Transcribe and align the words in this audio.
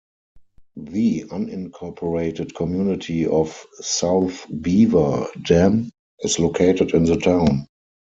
The 0.77 1.25
unincorporated 1.27 2.55
community 2.55 3.27
of 3.27 3.63
South 3.81 4.47
Beaver 4.61 5.27
Dam 5.45 5.91
is 6.21 6.39
located 6.39 6.95
in 6.95 7.03
the 7.03 7.17
town. 7.17 7.67